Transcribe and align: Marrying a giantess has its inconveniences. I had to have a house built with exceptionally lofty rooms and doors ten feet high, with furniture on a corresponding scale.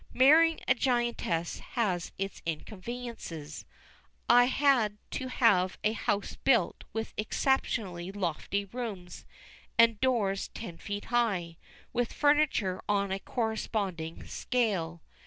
Marrying 0.15 0.61
a 0.67 0.73
giantess 0.73 1.59
has 1.59 2.11
its 2.17 2.41
inconveniences. 2.43 3.65
I 4.27 4.45
had 4.45 4.97
to 5.11 5.27
have 5.29 5.77
a 5.83 5.93
house 5.93 6.37
built 6.37 6.85
with 6.91 7.13
exceptionally 7.17 8.11
lofty 8.11 8.65
rooms 8.65 9.25
and 9.77 10.01
doors 10.01 10.47
ten 10.55 10.79
feet 10.79 11.05
high, 11.13 11.57
with 11.93 12.13
furniture 12.13 12.81
on 12.89 13.11
a 13.11 13.19
corresponding 13.19 14.25
scale. 14.25 15.03